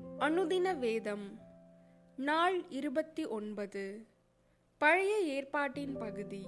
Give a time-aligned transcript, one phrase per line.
[0.00, 1.40] அனுதின வேதம்
[2.16, 4.06] நாள் இருபத்தி ஒன்பது.
[4.78, 6.46] பழைய ஏற்பாட்டின் பகுதி.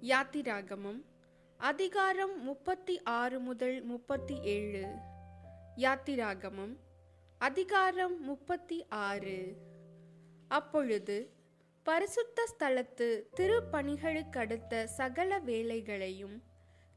[0.00, 1.04] யாத்திராகமம்
[1.56, 4.86] அதிகாரம் முப்பத்தி ஆறு முதல் முப்பத்தி ஏழு.
[5.76, 6.76] யாத்திராகமம்
[7.38, 9.56] அதிகாரம் முப்பத்தி ஆறு.
[10.48, 11.30] அப்பொழுது
[11.82, 16.42] பரிசுத்த ஸ்தலத்து திருப்பணிகளுக்கடுத்த சகல வேலைகளையும்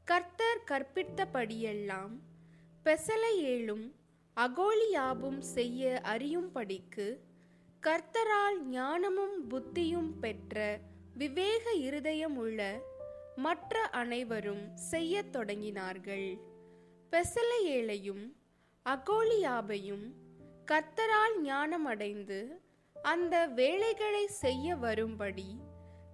[0.04, 2.18] கர்த்தர் கற்பித்தபடியெல்லாம்
[2.84, 3.92] பெசலையேலும்
[4.36, 7.06] அகோலியாபும் செய்ய அறியும்படிக்கு
[7.82, 10.80] கர்த்தரால் ஞானமும் புத்தியும் பெற்ற
[11.14, 12.60] விவேக இருதயமுள்ள
[13.36, 16.28] மற்ற அனைவரும் செய்யத் தொடங்கினார்கள்.
[17.12, 18.34] பெசலையேலையும்
[18.86, 20.06] அகோலியாபையும்
[20.64, 22.60] கர்த்தரால் ஞானமடைந்து
[22.96, 25.60] அந்த வேலைகளை செய்ய வரும்படி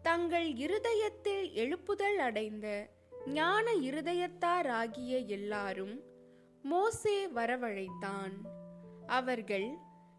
[0.02, 2.88] தங்கள் இருதயத்தில் எழுப்புதல் அடைந்த
[3.26, 6.02] ஞான இருதயத்தாராகிய எல்லாரும்
[6.62, 8.32] மோசே வரவழைத்தான்.
[9.06, 9.74] அவர்கள்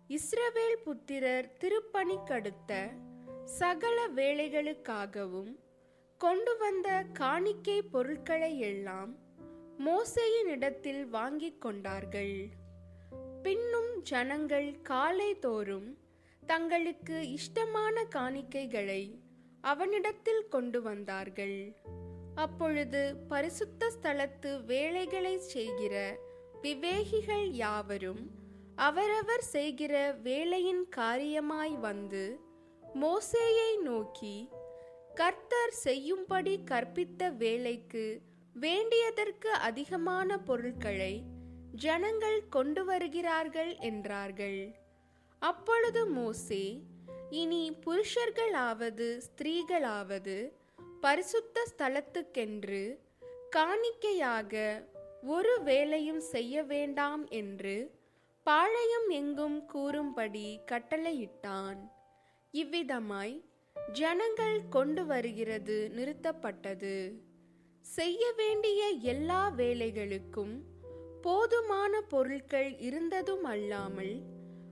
[0.07, 2.91] இஸ்ரவேல் புத்திரர் திருப்பணிக்கடுத்த
[3.45, 5.59] சகல வேலைகளுக்காகவும்
[6.17, 9.15] கொண்டு வந்த காணிக்கை பொருட்களை எல்லாம்
[9.77, 12.47] மோசேயின் இடத்தில் வாங்கிக் கொண்டார்கள்.
[13.43, 15.97] பின்னும் ஜனங்கள் காலை தோறும்
[16.45, 19.19] தங்களுக்கு இஷ்டமான காணிக்கைகளை
[19.61, 21.75] அவனிடத்தில் கொண்டு வந்தார்கள்.
[22.35, 26.17] அப்பொழுது பரிசுத்த ஸ்தலத்து வேலைகளை செய்கிற
[26.63, 28.31] விவேகிகள் யாவரும்
[28.75, 32.39] அவரவர் செய்கிற வேலையின் காரியமாய் வந்து
[33.01, 34.49] மோசேயை நோக்கி
[35.13, 38.21] கர்த்தர் செய்யும்படி கற்பித்த வேலைக்கு
[38.53, 41.23] வேண்டியதற்கு அதிகமான பொருட்களை
[41.75, 44.75] ஜனங்கள் கொண்டு வருகிறார்கள் என்றார்கள்.
[45.39, 46.83] அப்பொழுது மோசே
[47.29, 50.37] இனி புருஷர்களாவது ஸ்திரீகளாவது
[51.01, 52.83] பரிசுத்த ஸ்தலத்துக்கென்று
[53.49, 54.53] காணிக்கையாக
[55.25, 57.75] ஒரு வேலையும் செய்ய வேண்டாம் என்று
[58.43, 61.79] பாளையம் எங்கும் கூறும்படி கட்டளையிட்டான்.
[62.51, 63.35] இவ்விதமாய்
[63.93, 66.95] ஜனங்கள் கொண்டு வருகிறது நிறுத்தப்பட்டது.
[67.81, 70.55] செய்ய வேண்டிய எல்லா வேலைகளுக்கும்
[71.21, 74.15] போதுமான பொருட்கள் இருந்ததும் அல்லாமல்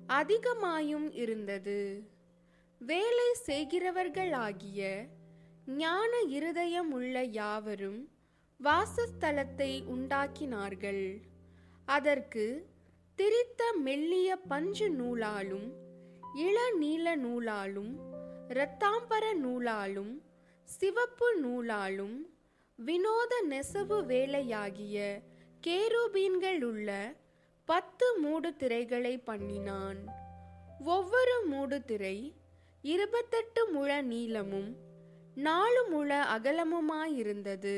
[0.08, 2.04] அதிகமாயும் இருந்தது.
[2.82, 5.08] வேலை செய்கிறவர்களாகிய
[5.66, 8.02] ஞான இருதயம் உள்ள யாவரும்
[8.64, 11.22] வாசஸ்தலத்தை உண்டாக்கினார்கள்.
[11.86, 12.70] அதற்கு
[13.18, 15.68] திரித்த மெல்லிய பஞ்சு நூலாலும்
[16.36, 17.94] இளநீல நூலாலும்
[18.50, 20.22] இரத்தாம்பர நூலாலும்
[20.64, 22.18] சிவப்பு நூலாலும்
[22.76, 25.22] வினோத நெசவு வேலையாகிய
[25.68, 27.16] கேரூபீன்கள் உள்ள
[27.66, 30.00] பத்து மூடு திரைகளை பண்ணினான்.
[30.86, 32.36] ஒவ்வொரு மூடு திரை
[32.82, 34.76] இருபத்தெட்டு முழ நீளமும்
[35.36, 37.78] நாலு முழ அகலமுமாயிருந்தது.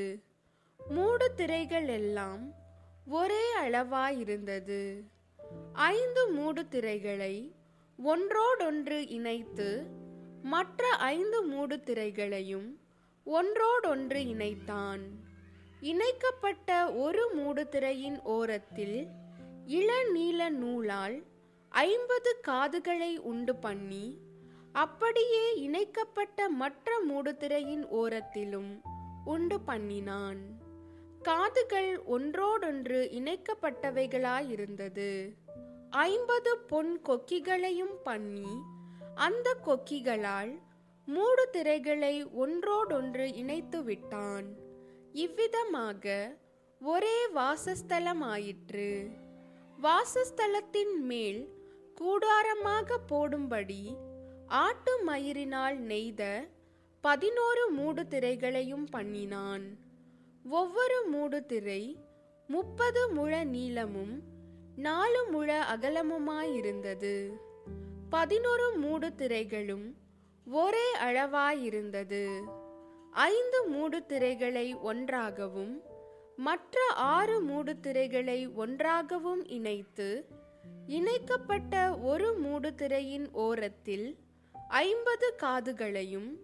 [0.90, 2.54] மூடு திரைகள் எல்லாம்
[3.08, 5.04] ஒரே அளவாயிருந்தது.
[5.74, 7.56] ஐந்து மூடு திரைகளை
[7.98, 9.88] ஒன்றோடொன்று இணைத்து
[10.44, 12.80] மற்ற ஐந்து மூடு திரைகளையும்
[13.24, 15.00] ஒன்றோடொன்று இணைத்தான்.
[15.82, 19.08] இணைக்கப்பட்ட ஒரு மூடு திரையின் ஓரத்தில்
[19.68, 21.24] இளநீல நூலால்
[21.70, 24.18] ஐம்பது காதுகளை உண்டு பண்ணி
[24.72, 28.82] அப்படியே இணைக்கப்பட்ட மற்ற மூடுதிரையின் ஓரத்திலும்
[29.26, 30.62] உண்டு பண்ணினான்.
[31.24, 35.34] காதுகள் ஒன்றோடொன்று இணைக்கப்பட்டவைகளாயிருந்தது.
[35.90, 38.62] ஐம்பது பொன் கொக்கிகளையும் பண்ணி
[39.16, 40.60] அந்த கொக்கிகளால்
[41.06, 44.56] மூடு திரைகளை ஒன்றோடொன்று இணைத்து விட்டான்
[45.14, 46.38] இவ்விதமாக
[46.82, 49.12] ஒரே வாசஸ்தலமாயிற்று.
[49.82, 51.50] வாசஸ்தலத்தின் மேல்
[52.02, 53.98] கூடாரமாக போடும்படி
[54.48, 56.50] ஆட்டு மயிரினால் நெய்த
[57.02, 59.78] பதினோரு மூடு திரைகளையும் பண்ணினான்.
[60.50, 61.98] ஒவ்வொரு மூடு திரை
[62.48, 64.22] முப்பது முழ நீளமும்
[64.76, 67.34] நாலு முழ அகலமுமாயிருந்தது.
[68.10, 69.94] பதினொரு மூடு திரைகளும்
[70.52, 72.42] ஒரே அளவாயிருந்தது.
[73.10, 75.82] ஐந்து மூடு திரைகளை ஒன்றாகவும்
[76.36, 80.26] மற்ற ஆறு மூடு திரைகளை ஒன்றாகவும் இணைத்து
[80.88, 84.18] இணைக்கப்பட்ட ஒரு மூடு திரையின் ஓரத்தில்
[84.68, 86.38] ஐம்பது காதுகளையும்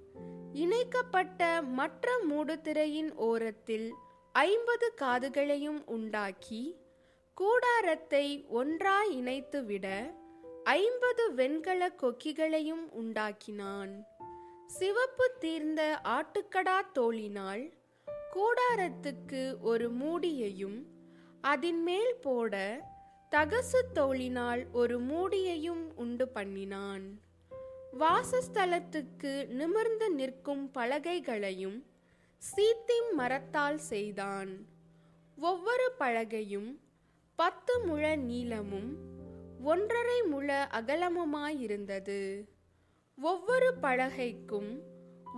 [0.53, 3.93] இணைக்கப்பட்ட மற்ற மூடு திரையின் ஓரத்தில்
[4.31, 6.75] ஐம்பது காதுகளையும் உண்டாக்கி
[7.33, 10.15] கூடாரத்தை ஒன்றாய் இணைத்துவிட
[10.63, 14.03] ஐம்பது வெண்கல கொக்கிகளையும் உண்டாக்கினான்.
[14.67, 17.73] சிவப்பு தீர்ந்த ஆட்டுக்கடா தோளினால்
[18.33, 20.85] கூடாரத்துக்கு ஒரு மூடியையும்
[21.41, 22.81] அதன் மேல் போட
[23.31, 27.19] தகசு தோளினால் ஒரு மூடியையும் உண்டு பண்ணினான்.
[27.97, 31.85] வாசஸ்தலத்துக்கு நிமிர்ந்து நிற்கும் பலகைகளையும்
[32.37, 34.65] சீத்திம் மரத்தால் செய்தான்.
[35.35, 36.79] ஒவ்வொரு பலகையும்
[37.35, 38.97] பத்து முழ நீளமும்
[39.63, 42.47] ஒன்றரை முழ அகலமுமாயிருந்தது.
[43.21, 44.79] ஒவ்வொரு பலகைக்கும்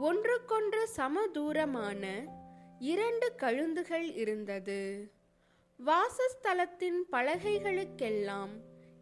[0.01, 2.23] ஒன்றுக்கொன்று சமதூரமான
[2.79, 5.11] இரண்டு கழுந்துகள் இருந்தது.
[5.85, 8.49] வாசஸ்தலத்தின் பலகைகளுக்கெல்லாம்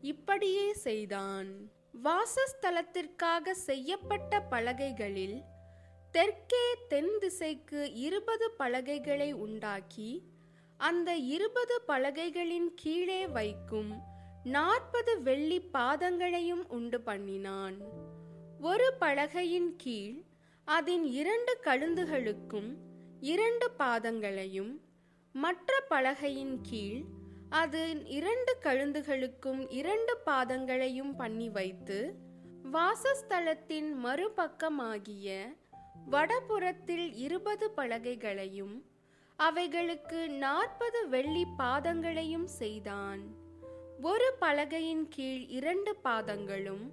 [0.01, 1.77] இப்படியே செய்தான்.
[1.93, 5.41] வாசஸ்தலத்திற்காக செய்யப்பட்ட பலகைகளில்
[6.11, 10.11] தெற்கே தென் திசைக்கு இருபது பலகைகளை உண்டாக்கி
[10.77, 13.91] அந்த இருபது பலகைகளின் கீழே வைக்கும்
[14.43, 17.77] நாற்பது வெள்ளி பாதங்களையும் உண்டு பண்ணினான்.
[18.61, 20.23] ஒரு பலகையின் கீழ்
[20.63, 22.71] அதன் இரண்டு கழுந்துகளுக்கும்
[23.19, 24.81] இரண்டு பாதங்களையும்
[25.31, 27.03] மற்ற பலகையின் கீழ்
[27.49, 32.15] அது இரண்டு கழுந்துகளுக்கும் இரண்டு பாதங்களையும் பண்ணி வைத்து
[32.71, 35.55] வாசஸ்தலத்தின் மறுபக்கமாகிய
[36.11, 38.83] வடபுறத்தில் இருபது பலகைகளையும்
[39.35, 43.21] அவைகளுக்கு நாற்பது வெள்ளி பாதங்களையும் செய்தான்.
[44.01, 46.89] ஒரு பலகையின் கீழ் இரண்டு பாதங்களும்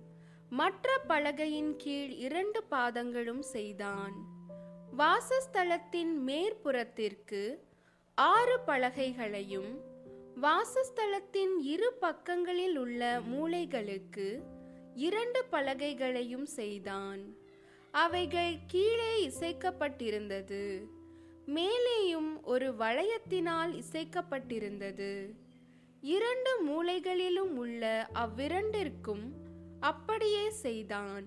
[0.51, 4.13] மற்ற பலகையின் கீழ் இரண்டு பாதங்களும் செய்தான்.
[4.99, 7.59] வாசஸ்தலத்தின் மேற்புறத்திற்கு
[8.15, 9.95] ஆறு பலகைகளையும்
[10.43, 14.43] வாசஸ்தலத்தின் இரு பக்கங்களில் உள்ள மூலைகளுக்கு
[14.95, 17.37] இரண்டு பலகைகளையும் செய்தான்.
[17.91, 20.87] அவைகள் கீழே இசைக்கப்பட்டிருந்தது.
[21.47, 25.33] மேலேயும் ஒரு வளையத்தினால் இசைக்கப்பட்டிருந்தது.
[26.01, 29.27] இரண்டு மூலைகளிலும் உள்ள அவ்விரண்டிற்கும்
[29.81, 31.27] அப்படியே செய்தான்.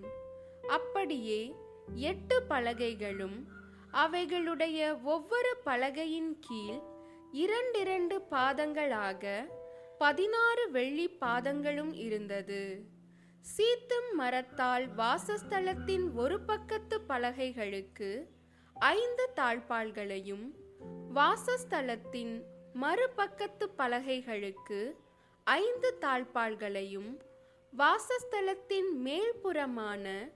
[0.67, 1.55] அப்படியே
[1.95, 3.47] எட்டு பலகைகளும்
[3.93, 6.88] அவைகளுடைய ஒவ்வொரு பலகையின் கீழ்
[7.33, 9.49] இரண்டிரண்டு பாதங்களாக
[9.97, 12.83] பதினாறு வெள்ளி பாதங்களும் இருந்தது.
[13.57, 18.29] சீத்தும் மரத்தால் வாசஸ்தலத்தின் ஒரு பக்கத்து பலகைகளுக்கு
[18.73, 20.51] ஐந்து தாழ்பாள்களையும்
[21.13, 22.41] வாசஸ்தலத்தின்
[22.73, 24.95] மறுபக்கத்து பலகைகளுக்கு
[25.43, 27.19] ஐந்து தாழ்பாள்களையும்
[27.77, 30.33] வாசஸ்தலத்தின் மேல்புறமான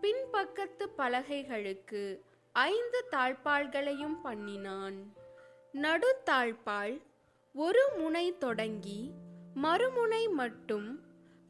[0.00, 2.20] பின்பக்கத்து பலகைகளுக்கு
[2.52, 5.22] ஐந்து தாழ்பாள்களையும் பண்ணினான்.
[5.82, 7.02] நடுத்தாழ்பாள்
[7.54, 9.10] ஒரு முனை தொடங்கி
[9.62, 11.00] மறுமுனை மட்டும்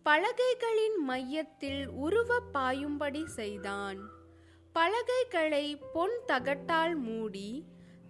[0.06, 3.98] பலகைகளின் மையத்தில் உருவ பாயும்படி செய்தான்.
[4.72, 7.64] பலகைகளை பொன் தகட்டால் மூடி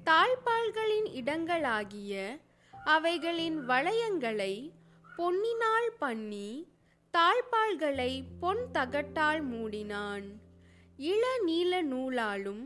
[0.05, 2.41] தாழ்பாள்களின் இடங்களாகிய
[2.85, 4.73] அவைகளின் வளையங்களை
[5.19, 6.73] பொன்னினால் பண்ணி
[7.15, 10.27] தாழ்பாள்களை பொன் தகட்டால் மூடினான்.
[10.99, 12.65] இளநீல நூலாலும்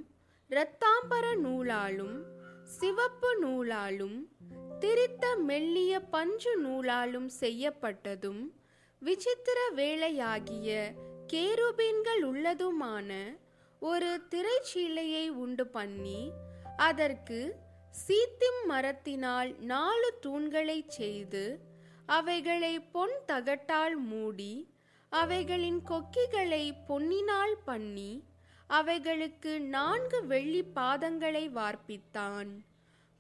[0.51, 2.37] இரத்தாம்பர நூலாலும்
[2.69, 4.19] சிவப்பு நூலாலும்
[4.81, 8.43] திரித்த மெல்லிய பஞ்சு நூலாலும் செய்யப்பட்டதும்
[9.03, 10.69] விசித்திர வேலையாகிய
[11.33, 13.11] கேருபீன்கள் உள்ளதுமான
[13.83, 16.21] ஒரு திரைச்சீலையை உண்டு பண்ணி
[16.81, 17.41] அதற்கு
[17.95, 21.45] சீத்திம் மரத்தினால் நாலு தூண்களை செய்து
[22.09, 24.53] அவைகளை பொன் தகட்டால் மூடி
[25.13, 28.11] அவைகளின் கொக்கிகளை பொன்னினால் பண்ணி
[28.71, 32.51] அவைகளுக்கு நான்கு வெள்ளி பாதங்களை வார்ப்பித்தான்.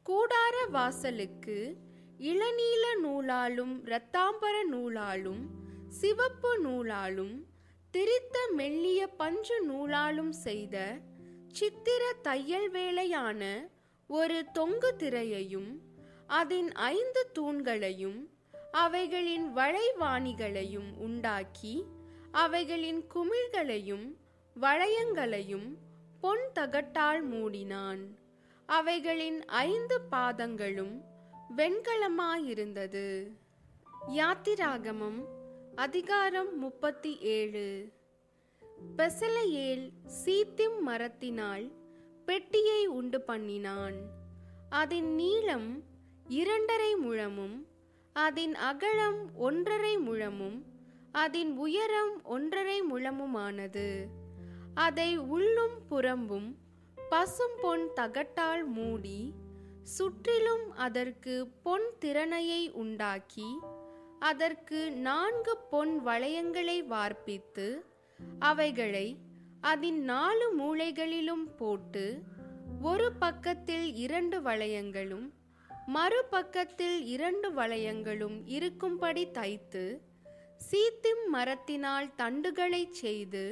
[0.06, 1.78] கூடார வாசலுக்கு
[2.18, 5.42] இளநீல நூலாலும் இரத்தாம்பர நூலாலும்
[5.88, 7.36] சிவப்பு நூலாலும்
[7.94, 10.76] திரித்த மெல்லிய பஞ்சு நூலாலும் செய்த
[11.48, 13.70] சித்திர தையல் வேலையான
[14.06, 15.70] ஒரு தொங்கு திரையையும்
[16.26, 18.18] அதன் ஐந்து தூண்களையும்
[18.72, 21.84] அவைகளின் வளைவாணிகளையும் உண்டாக்கி
[22.32, 24.17] அவைகளின் குமிழ்களையும்
[24.60, 25.76] வளையங்களையும்
[26.20, 28.00] பொன் தகட்டால் மூடினான்.
[28.66, 31.00] அவைகளின் ஐந்து பாதங்களும்
[31.56, 33.30] வெண்கலமாயிருந்தது.
[34.08, 35.20] யாத்திராகமம்
[35.74, 37.92] அதிகாரம் முப்பத்தி ஏழு
[38.96, 41.72] பெசலையேல் சீத்திம் மரத்தினால்
[42.24, 43.96] பெட்டியை உண்டு பண்ணினான்.
[44.70, 45.82] அதன் நீளம்
[46.28, 47.66] இரண்டரை முழமும்
[48.12, 50.62] அதன் அகலம் ஒன்றரை முழமும்
[51.12, 54.04] அதன் உயரம் ஒன்றரை முழமுமானது.
[54.78, 56.48] அதை உள்ளும் புறம்பும்
[56.98, 59.20] பசும் பொன் தகட்டால் மூடி
[59.88, 63.48] சுற்றிலும் அதற்கு பொன் திறனையை உண்டாக்கி
[64.20, 67.66] அதற்கு நான்கு பொன் வளையங்களை வார்ப்பித்து
[68.42, 69.06] அவைகளை
[69.62, 72.04] அதன் நாலு மூலைகளிலும் போட்டு
[72.82, 75.26] ஒரு பக்கத்தில் இரண்டு வளையங்களும்
[75.88, 79.84] மறுபக்கத்தில் இரண்டு வளையங்களும் இருக்கும்படி தைத்து
[80.68, 83.44] சீத்திம் மரத்தினால் தண்டுகளைச் செய்து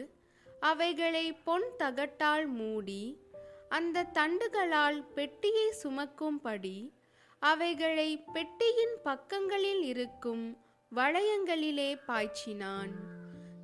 [0.61, 3.21] அவைகளை பொன் தகட்டால் மூடி
[3.69, 6.95] அந்த தண்டுகளால் பெட்டியை சுமக்கும்படி
[7.39, 10.59] அவைகளை பெட்டியின் பக்கங்களில் இருக்கும்
[10.95, 12.91] வளையங்களிலே பாய்ச்சினான்.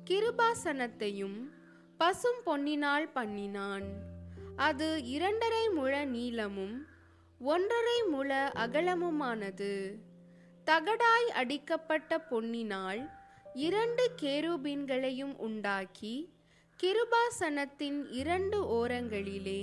[0.09, 1.49] கிருபாசனத்தையும்
[1.97, 3.83] பசும் பொன்னினால் பண்ணினான்.
[4.55, 6.85] அது இரண்டரை முழ நீளமும்
[7.39, 9.93] ஒன்றரை முழ அகலமுமானது.
[10.65, 13.09] தகடாய் அடிக்கப்பட்ட பொன்னினால்
[13.53, 16.33] இரண்டு கேருபீன்களையும் உண்டாக்கி
[16.79, 19.61] கிருபாசனத்தின் இரண்டு ஓரங்களிலே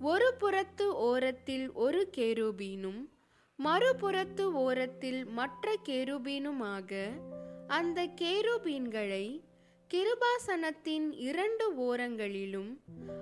[0.00, 3.00] ஒரு புறத்து ஓரத்தில் ஒரு கேருபீனும்
[3.58, 6.92] மறுபுறத்து ஓரத்தில் மற்ற கேருபீனுமாக
[7.66, 9.26] அந்த கேருபீன்களை
[9.90, 12.70] கிருபாசனத்தின் இரண்டு ஓரங்களிலும்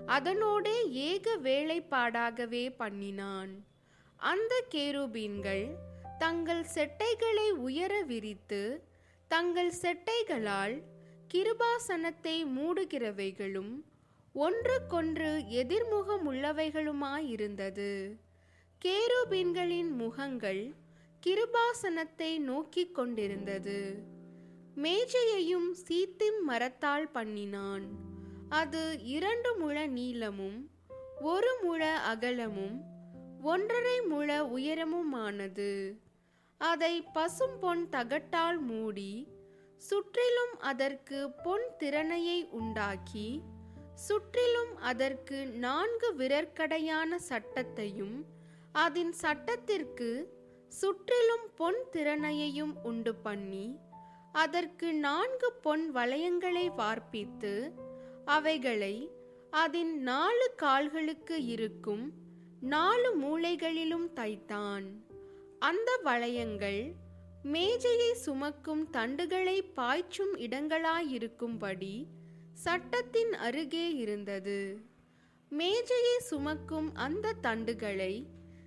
[0.06, 3.52] அதனோடே ஏக வேலைப்பாடாகவே பண்ணினான்.
[4.16, 5.66] அந்த கேருபீன்கள்
[6.18, 8.62] தங்கள் செட்டைகளை உயர விரித்து
[9.30, 10.76] தங்கள் செட்டைகளால்
[11.34, 13.82] கிருபாசனத்தை மூடுகிறவைகளும்
[14.32, 18.18] ஒன்றுக்கொன்று எதிர்முகமுள்ளவைகளுமாயிருந்தது.
[18.84, 20.74] கேருபீன்களின் முகங்கள்
[21.26, 24.04] கிருபாசனத்தை நோக்கிக் கொண்டிருந்தது.
[24.74, 28.10] மேஜையையும் சீத்திம் மரத்தால் பண்ணினான்.
[28.48, 30.70] அது இரண்டு முழ நீளமும்
[31.20, 32.84] ஒரு முழ அகலமும்
[33.42, 35.96] ஒன்றரை முழ உயரமுமானது.
[36.58, 39.28] அதை பசும் பொன் தகட்டால் மூடி
[39.86, 43.28] சுற்றிலும் அதற்கு பொன் திறனையை உண்டாக்கி
[43.94, 48.16] சுற்றிலும் அதற்கு நான்கு விரற்கடையான சட்டத்தையும்
[48.72, 50.10] அதன் சட்டத்திற்கு
[50.68, 53.66] சுற்றிலும் பொன் திறனையையும் உண்டு பண்ணி
[54.32, 57.54] அதற்கு நான்கு பொன் வளையங்களை வார்ப்பித்து
[58.24, 59.10] அவைகளை
[59.50, 62.04] அதன் நாலு கால்களுக்கு இருக்கும்
[62.60, 64.86] நாலு மூலைகளிலும் தைத்தான்.
[65.58, 66.82] அந்த வளையங்கள்
[67.44, 72.06] மேஜையை சுமக்கும் தண்டுகளை பாய்ச்சும் இடங்களாயிருக்கும்படி
[72.52, 74.84] சட்டத்தின் அருகே இருந்தது.
[75.50, 78.26] மேஜையை சுமக்கும் அந்த தண்டுகளை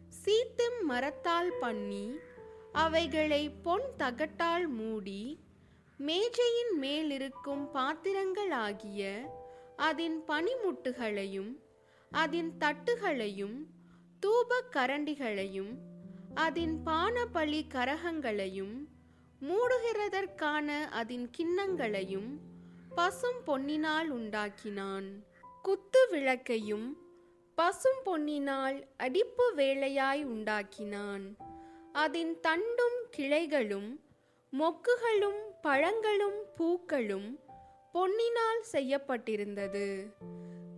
[0.09, 2.19] சீத்தும் மரத்தால் பண்ணி
[2.71, 5.39] அவைகளை பொன் தகட்டால் மூடி
[5.97, 9.31] மேஜையின் மேலிருக்கும் பாத்திரங்களாகிய
[9.75, 11.55] அதன் பனிமுட்டுகளையும்
[12.09, 13.67] அதன் தட்டுகளையும்
[14.25, 15.94] தூபக் கரண்டிகளையும்
[16.35, 18.87] அதன் பானபலி கரகங்களையும்
[19.41, 22.39] மூடுகிறதற்கான அதன் கிண்ணங்களையும்
[22.95, 25.07] பசும் பொன்னினால் உண்டாக்கினான்.
[25.61, 26.97] குத்து விளக்கையும்
[27.55, 31.25] பசும் பொன்னினால் அடிப்பு வேலையாய் உண்டாக்கினான்.
[31.91, 33.99] அதன் தண்டும் கிளைகளும்
[34.53, 37.39] மொக்குகளும் பழங்களும் பூக்களும்
[37.93, 40.05] பொன்னினால் செய்யப்பட்டிருந்தது.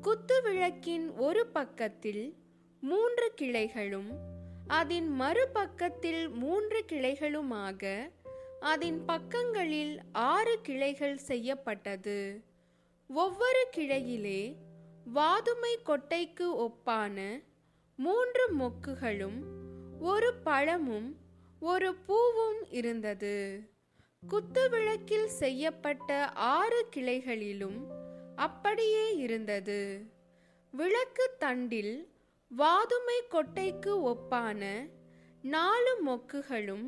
[0.02, 2.36] குத்து விளக்கின் ஒரு பக்கத்தில்
[2.82, 4.36] மூன்று கிளைகளும்
[4.68, 8.12] அதன் மறுபக்கத்தில் மூன்று கிளைகளுமாக
[8.60, 12.44] அதன் பக்கங்களில் ஆறு கிளைகள் செய்யப்பட்டது.
[13.08, 14.56] ஒவ்வொரு கிளையிலே
[15.14, 17.44] வாதுமை கொட்டைக்கு ஒப்பான
[17.96, 19.40] மூன்று மொக்குகளும்
[20.00, 21.16] ஒரு பழமும்
[21.60, 23.60] ஒரு பூவும் இருந்தது.
[24.30, 27.80] குத்துவிளக்கில் செய்யப்பட்ட ஆறு கிளைகளிலும்
[28.36, 30.06] அப்படியே இருந்தது.
[30.72, 32.16] விளக்கு தண்டில்
[32.56, 34.90] வாதுமை கொட்டைக்கு ஒப்பான
[35.42, 36.86] நாலு மொக்குகளும்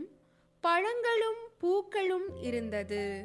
[0.60, 3.24] பழங்களும் பூக்களும் இருந்தது.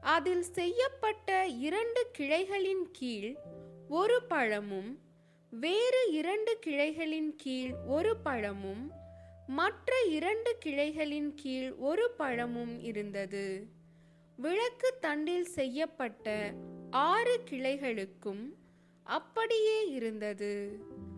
[0.00, 3.34] அதில் செய்யப்பட்ட இரண்டு கிளைகளின் கீழ்
[3.88, 4.98] ஒரு பழமும்
[5.50, 8.92] வேறு இரண்டு கிளைகளின் கீழ் ஒரு பழமும்
[9.46, 13.66] மற்ற இரண்டு கிளைகளின் கீழ் ஒரு பழமும் இருந்தது.
[14.36, 16.52] விளக்கு தண்டில் செய்யப்பட்ட
[16.90, 18.44] ஆறு கிளைகளுக்கும்
[19.02, 20.52] அப்படியே இருந்தது.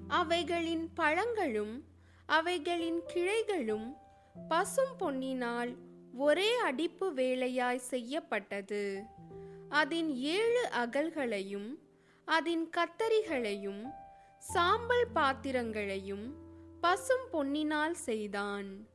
[0.09, 1.85] அவைகளின் பழங்களும்
[2.27, 3.97] அவைகளின் கிளைகளும்
[4.49, 5.77] பசும் பொன்னினால்
[6.15, 9.03] ஒரே அடிப்பு வேலையாய் செய்யப்பட்டது.
[9.69, 11.79] அதன் ஏழு அகல்களையும்
[12.25, 13.83] அதன் கத்தரிகளையும்
[14.39, 16.35] சாம்பல் பாத்திரங்களையும்
[16.81, 18.89] பசும் பொன்னினால் செய்தான்.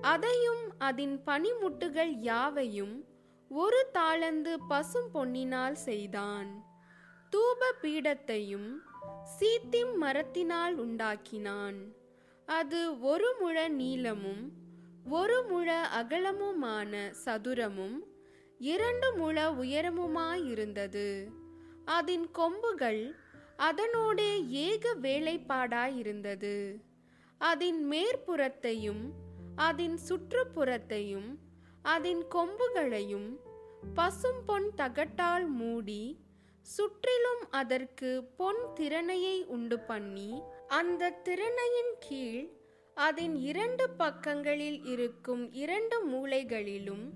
[0.00, 3.04] அதையும் அதன் பனிமுட்டுகள் யாவையும்
[3.48, 6.66] ஒரு தாளந்து பசும் பொன்னினால் செய்தான்.
[7.36, 8.76] தூப பீடத்தையும்
[9.38, 11.78] சீத்திம் மரத்தினால் உண்டாக்கினான்.
[12.46, 14.52] அது ஒரு முழ நீளமும்
[15.08, 18.06] ஒரு முழ அகலமுமான சதுரமும்
[18.58, 21.26] இரண்டு முழ உயரமுமாயிருந்தது.
[21.84, 23.14] அதன் கொம்புகள்
[23.58, 26.82] அதனோடே ஏக வேலைப்பாடாயிருந்தது.
[27.38, 29.04] அதன் மேற்புறத்தையும்
[29.56, 31.36] அதன் சுற்றுப்புறத்தையும்
[31.82, 33.36] அதன் கொம்புகளையும்
[33.94, 36.18] பசும் பொன் தகட்டால் மூடி
[36.60, 42.48] சுற்றிலும் அதற்கு பொன் திறனையை உண்டு பண்ணி அந்த திறனையின் கீழ்
[42.94, 47.10] அதன் இரண்டு பக்கங்களில் இருக்கும் இரண்டு மூலைகளிலும்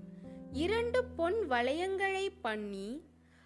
[0.51, 3.03] இரண்டு பொன் வளையங்களை பண்ணி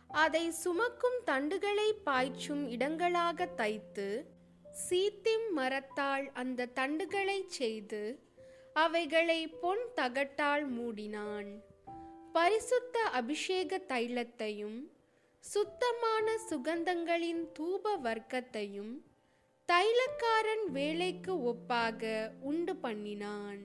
[0.08, 4.26] அதை சுமக்கும் தண்டுகளை பாய்ச்சும் இடங்களாக தைத்து
[4.72, 8.20] சீத்திம் மரத்தால் அந்த தண்டுகளை செய்து
[8.74, 11.60] அவைகளை பொன் தகட்டால் மூடினான்.
[12.34, 14.80] பரிசுத்த அபிஷேக தைலத்தையும்
[15.54, 18.94] சுத்தமான சுகந்தங்களின் தூப வர்க்கத்தையும்
[19.70, 22.02] தைலக்காரன் வேலைக்கு ஒப்பாக
[22.40, 23.62] உண்டு பண்ணினான்.